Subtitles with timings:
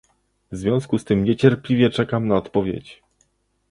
[0.51, 3.01] W związku z tym niecierpliwie czekam na odpowiedź